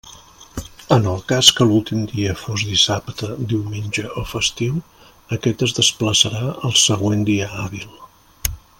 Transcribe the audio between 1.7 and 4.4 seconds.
l'últim dia fos dissabte, diumenge o